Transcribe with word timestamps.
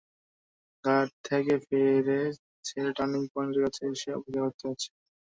ঘাট 0.83 1.07
থেকে 1.25 1.53
ফেরি 1.65 2.19
ছেড়ে 2.65 2.91
টার্নিং 2.97 3.21
পয়েন্টের 3.33 3.61
কাছে 3.65 3.81
এসে 3.91 4.09
অপেক্ষা 4.17 4.41
করতে 4.45 4.63
হচ্ছে। 4.69 4.89